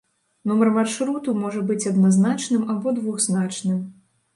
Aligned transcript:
Нумар 0.51 0.71
маршруту 0.77 1.37
можа 1.43 1.61
быць 1.69 1.79
адназначным 1.93 2.67
або 2.77 2.99
двухзначным. 3.01 3.83